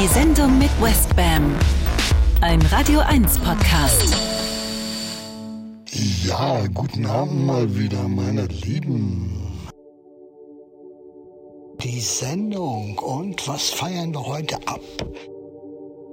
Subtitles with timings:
[0.00, 1.54] Die Sendung mit Westbam.
[2.40, 4.16] Ein Radio 1 Podcast.
[6.24, 9.60] Ja, guten Abend mal wieder, meine Lieben.
[11.82, 14.80] Die Sendung und was feiern wir heute ab?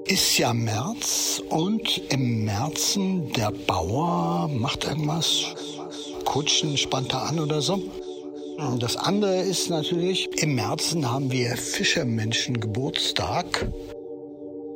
[0.04, 5.55] Ist ja März und im Märzen der Bauer macht irgendwas,
[6.25, 7.81] Kutschen spannt er an oder so.
[8.57, 13.71] Das andere ist natürlich, im Märzen haben wir Fischermenschen Geburtstag.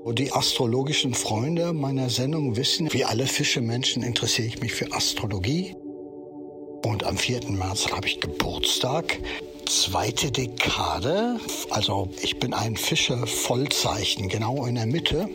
[0.04, 5.76] Und die astrologischen Freunde meiner Sendung wissen, wie alle Fischemenschen interessiere ich mich für Astrologie.
[6.86, 7.50] Und am 4.
[7.50, 9.18] März habe ich Geburtstag.
[9.68, 11.40] Zweite Dekade.
[11.72, 15.28] Also ich bin ein Fischer-Vollzeichen, genau in der Mitte.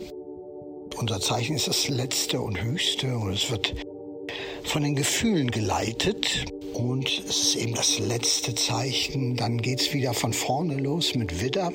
[0.97, 3.73] Unser Zeichen ist das letzte und höchste und es wird
[4.63, 6.45] von den Gefühlen geleitet.
[6.77, 9.35] Und es ist eben das letzte Zeichen.
[9.35, 11.73] Dann geht es wieder von vorne los mit Widder.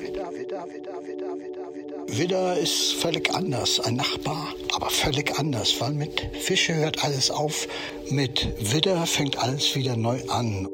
[2.07, 7.67] Widder, ist völlig anders, ein Nachbar, aber völlig anders, weil mit Fische hört alles auf,
[8.11, 10.67] mit Widder fängt alles wieder neu an.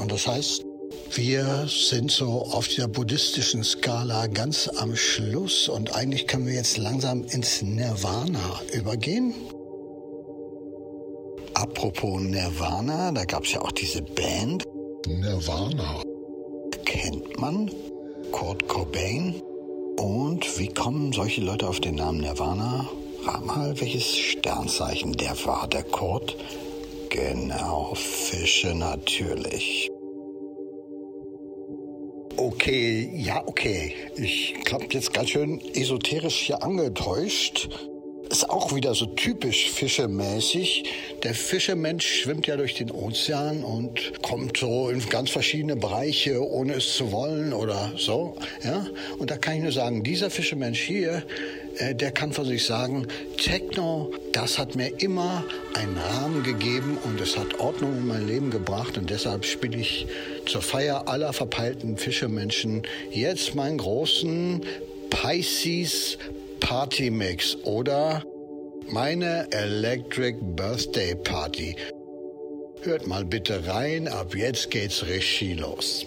[0.00, 0.64] Und das heißt,
[1.12, 6.76] wir sind so auf dieser buddhistischen Skala ganz am Schluss und eigentlich können wir jetzt
[6.76, 9.32] langsam ins Nirvana übergehen.
[11.56, 14.66] Apropos Nirvana, da gab es ja auch diese Band.
[15.06, 16.02] Nirvana.
[16.84, 17.70] Kennt man
[18.30, 19.40] Kurt Cobain?
[19.96, 22.90] Und wie kommen solche Leute auf den Namen Nirvana?
[23.24, 26.36] Rat mal, welches Sternzeichen der war, der Kurt?
[27.08, 29.88] Genau, Fische natürlich.
[32.36, 33.94] Okay, ja, okay.
[34.14, 37.70] Ich glaube jetzt ganz schön esoterisch hier angetäuscht.
[38.28, 40.84] Ist auch wieder so typisch fischemäßig.
[41.22, 46.74] Der Fischermensch schwimmt ja durch den Ozean und kommt so in ganz verschiedene Bereiche, ohne
[46.74, 48.36] es zu wollen oder so.
[48.64, 48.86] Ja?
[49.18, 51.22] Und da kann ich nur sagen, dieser Fischermensch hier,
[51.78, 55.44] äh, der kann von sich sagen, Techno, das hat mir immer
[55.74, 60.06] einen Rahmen gegeben und es hat Ordnung in mein Leben gebracht und deshalb spiele ich
[60.46, 64.62] zur Feier aller verpeilten Fischermenschen jetzt meinen großen
[65.10, 66.18] Pisces
[66.60, 68.22] Party Mix oder
[68.90, 71.76] meine Electric Birthday Party.
[72.82, 76.06] Hört mal bitte rein, ab jetzt geht's richtig los.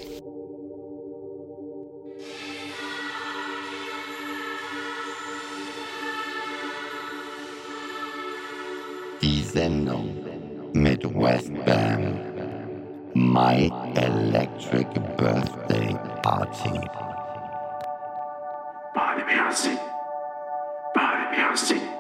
[9.22, 10.16] Die Sendung
[10.74, 12.20] mit Westbam.
[13.14, 14.88] My Electric
[15.18, 16.80] Birthday Party.
[18.94, 19.89] Party
[21.36, 21.99] happy see.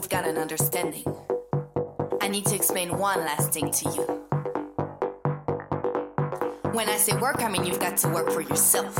[0.00, 1.04] We've got an understanding,
[2.22, 4.04] I need to explain one last thing to you.
[6.72, 8.96] When I say work, I mean you've got to work for yourself.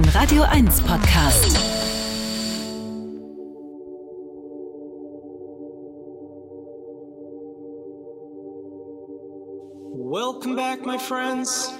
[0.00, 1.58] Ein Radio 1 Podcast.
[9.92, 11.70] Welcome back, my friends.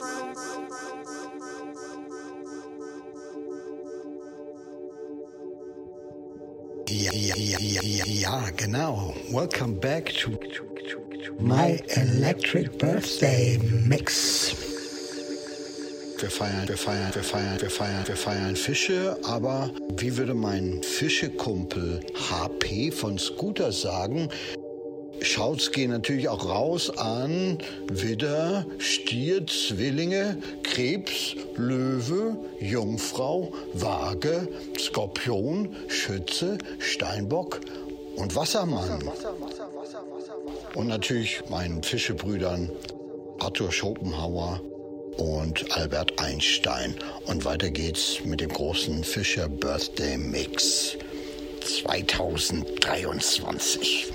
[6.91, 9.15] Ja, ja, ja, ja, ja, ja, genau.
[9.31, 10.33] Welcome back to
[11.41, 14.70] my electric birthday mix.
[16.21, 20.83] Wir feiern, wir feiern, wir feiern, wir feiern, wir feiern Fische, aber wie würde mein
[20.83, 22.01] Fischekumpel
[22.31, 24.29] HP von Scooter sagen,
[25.23, 27.57] Schauts gehen natürlich auch raus an
[27.91, 34.47] Widder, Stier, Zwillinge, Krebs, Löwe, Jungfrau, Waage,
[34.79, 37.61] Skorpion, Schütze, Steinbock
[38.17, 39.03] und Wassermann.
[40.75, 42.71] Und natürlich meinen Fischebrüdern
[43.39, 44.61] Arthur Schopenhauer
[45.17, 46.97] und Albert Einstein.
[47.27, 50.97] Und weiter geht's mit dem großen Fischer Birthday Mix
[51.61, 54.13] 2023.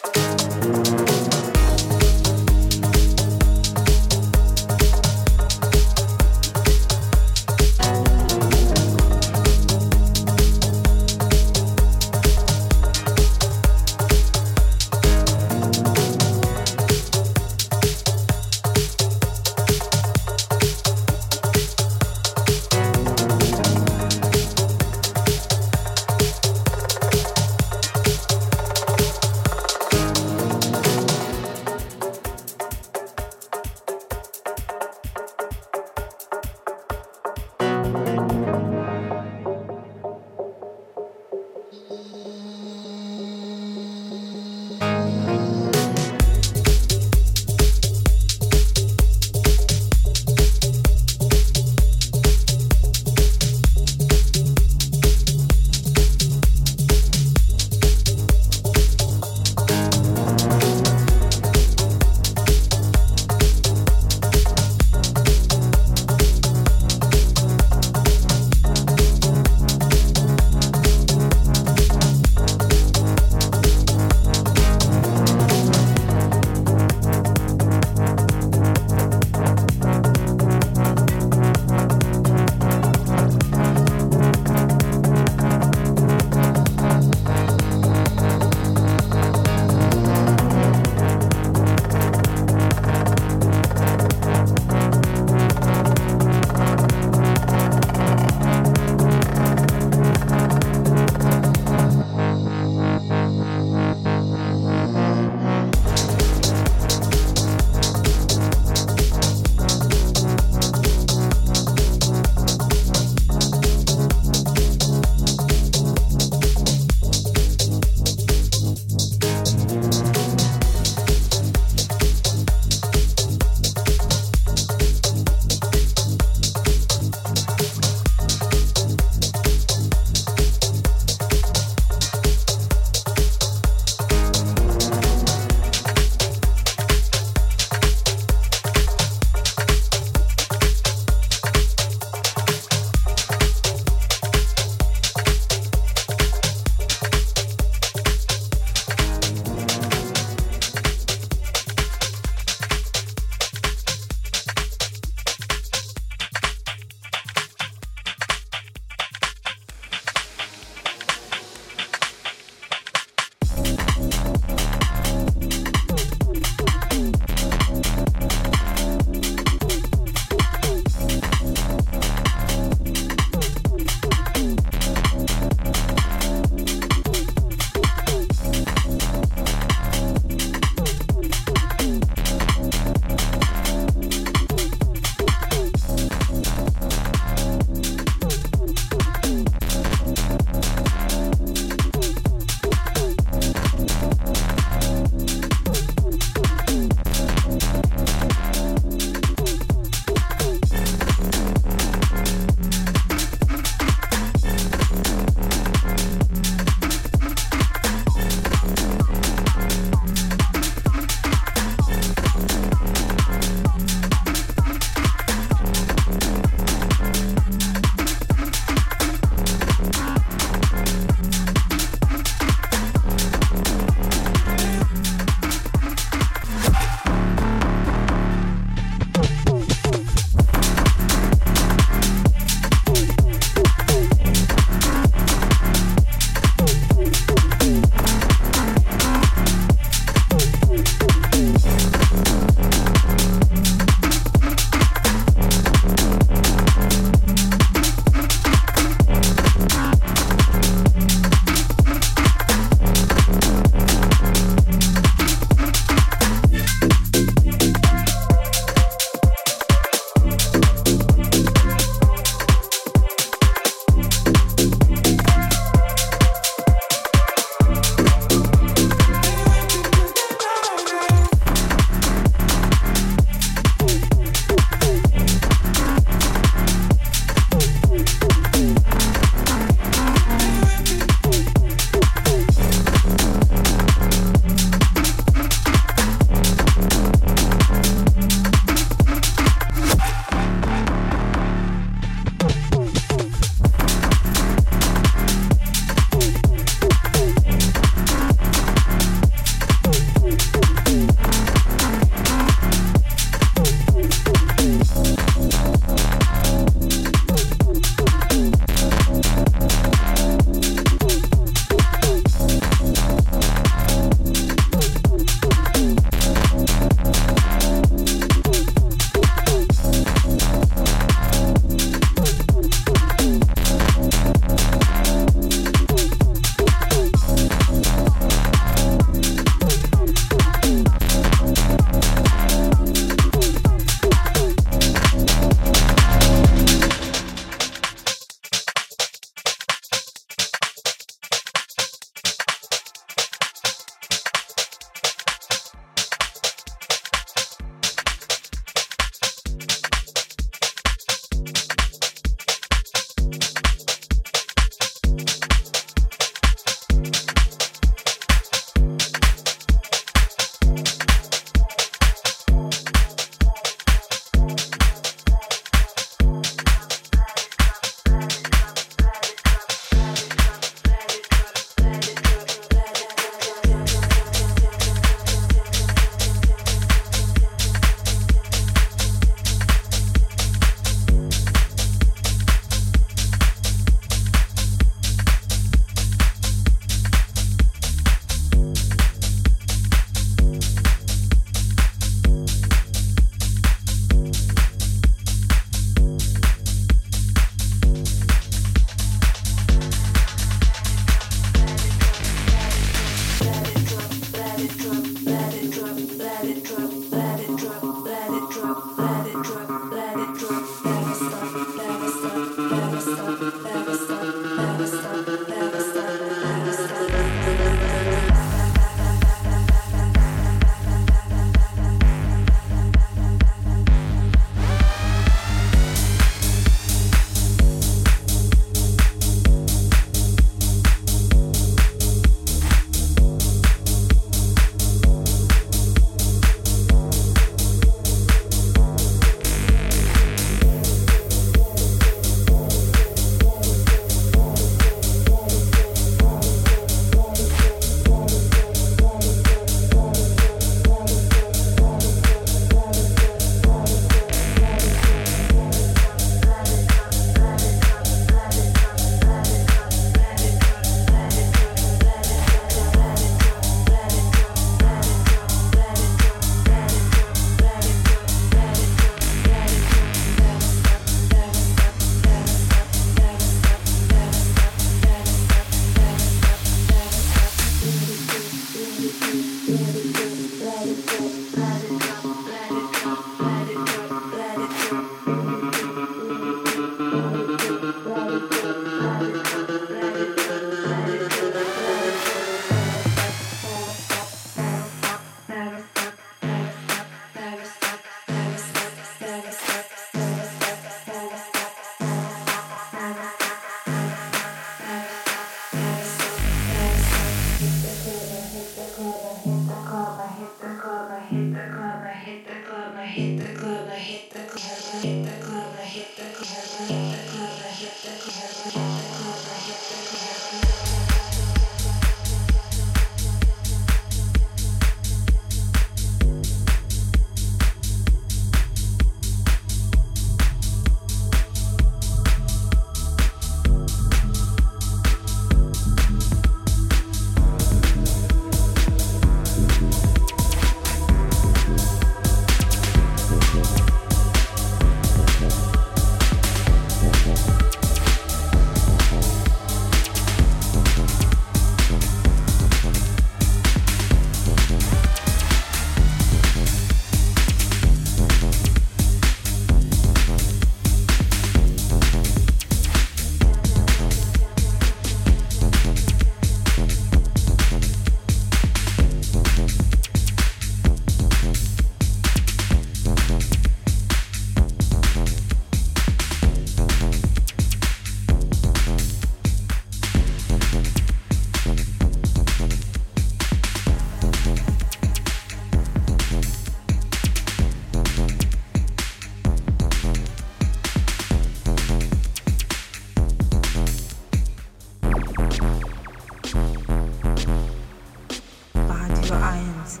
[599.34, 600.00] zu 1.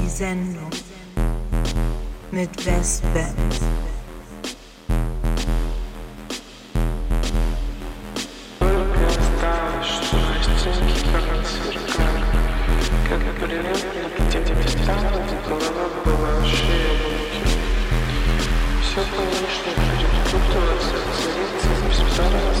[0.00, 0.70] Die Sendung
[2.30, 3.34] mit Westbend.
[18.82, 20.12] Все, конечно, придет.
[20.26, 20.84] Кто-то вас
[21.22, 22.52] царица, все старая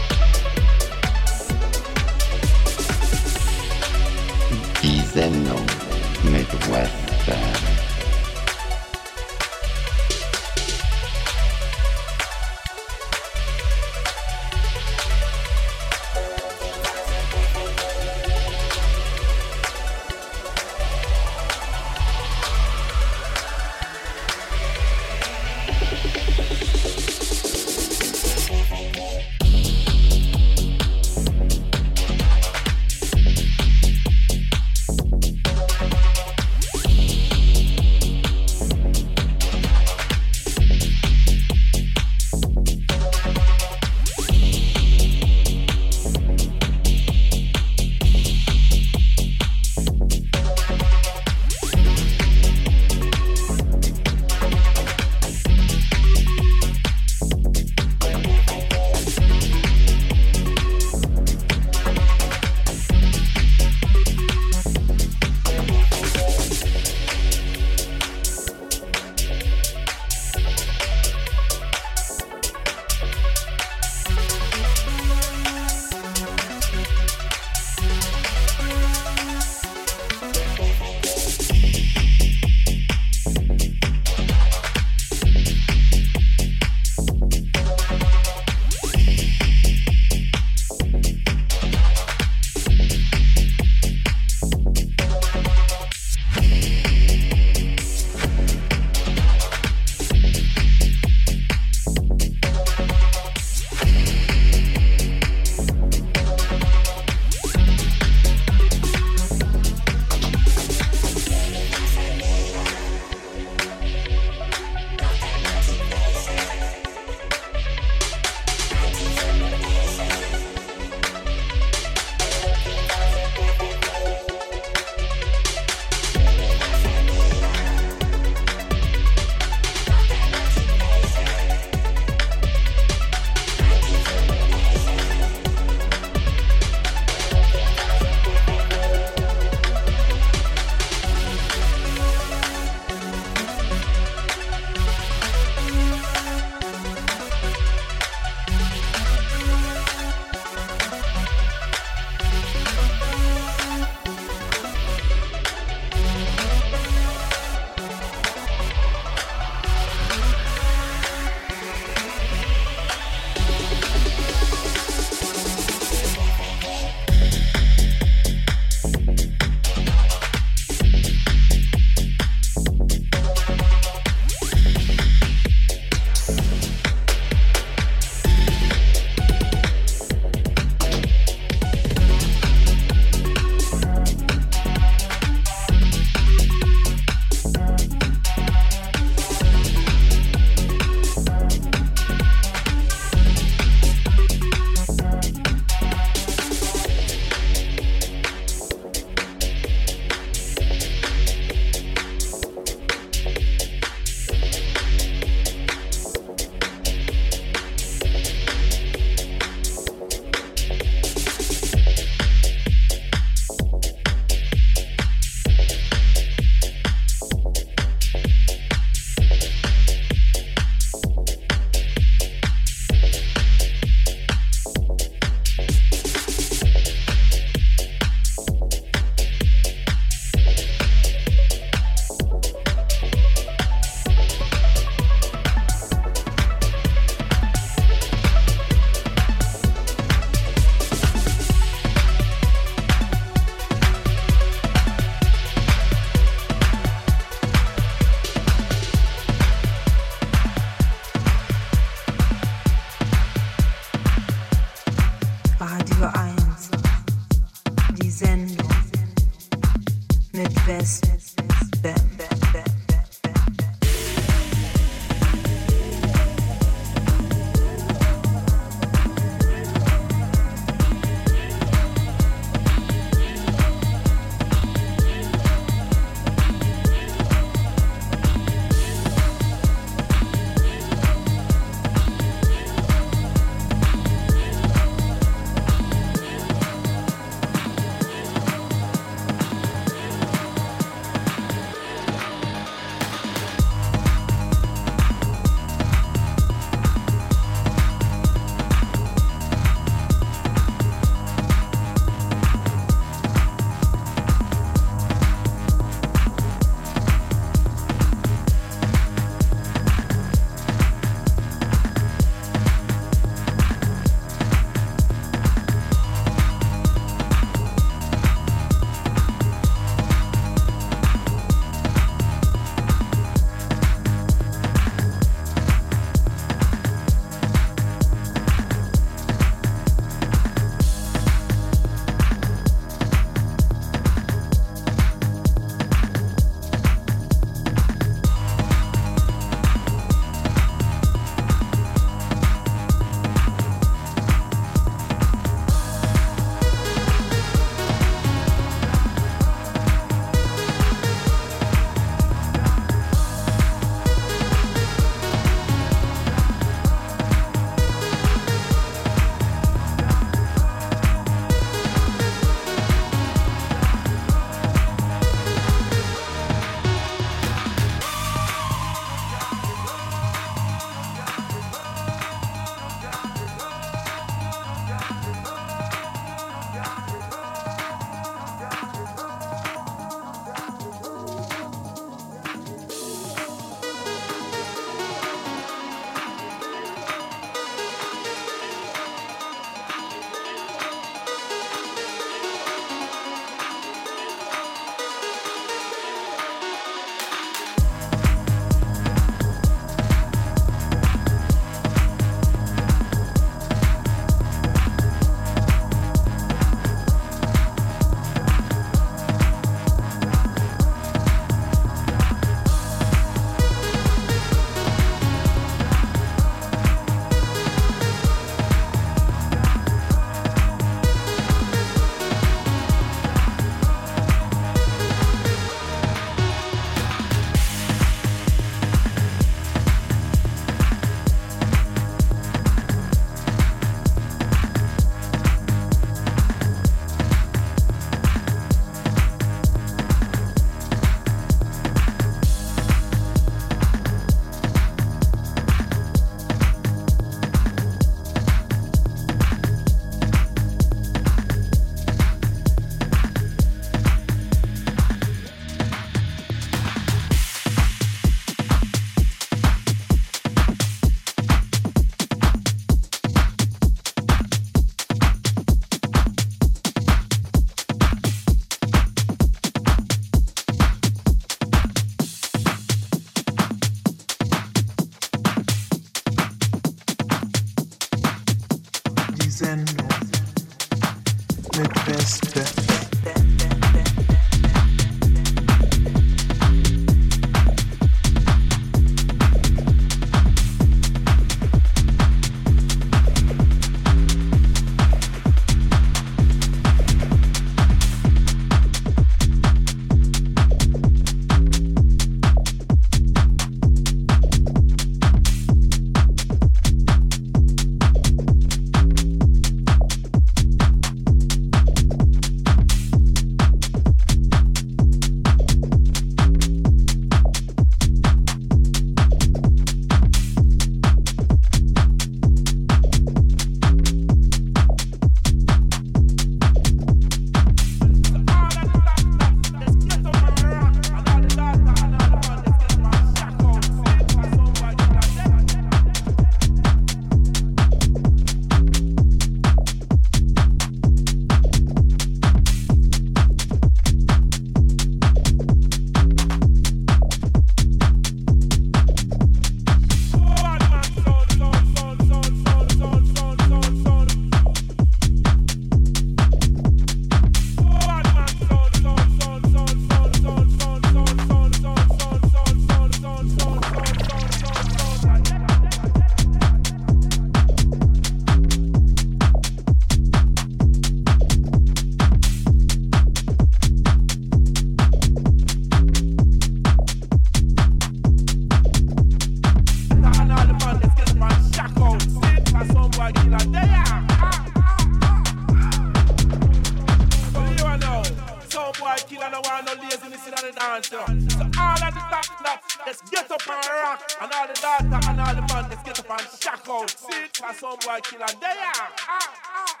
[597.07, 598.45] Sit for some boy killer.
[598.59, 598.69] There.
[598.69, 599.53] Ah, ah.
[599.65, 600.00] ah.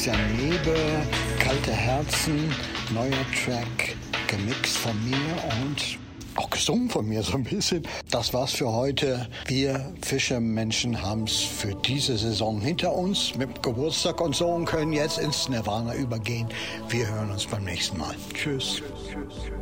[0.00, 1.02] Christian Nebel,
[1.40, 2.54] Kalte Herzen,
[2.94, 3.10] neuer
[3.44, 3.94] Track,
[4.28, 5.18] gemixt von mir
[5.60, 5.98] und
[6.36, 7.86] auch gesungen von mir so ein bisschen.
[8.10, 9.28] Das war's für heute.
[9.44, 15.18] Wir Fischermenschen haben's für diese Saison hinter uns mit Geburtstag und so und können jetzt
[15.18, 16.48] ins Nirvana übergehen.
[16.88, 18.14] Wir hören uns beim nächsten Mal.
[18.32, 18.76] Tschüss.
[18.76, 19.59] tschüss, tschüss, tschüss.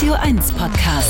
[0.00, 1.09] Radio 1 Podcast.